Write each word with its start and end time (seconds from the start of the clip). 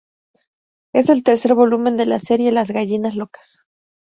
Es 0.95 1.09
el 1.09 1.21
tercer 1.21 1.53
volumen 1.53 1.95
de 1.95 2.07
la 2.07 2.17
serie 2.17 2.51
"Las 2.51 2.71
Gallinas 2.71 3.13
Locas". 3.15 3.59